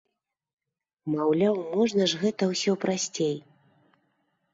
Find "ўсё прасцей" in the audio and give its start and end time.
2.53-3.37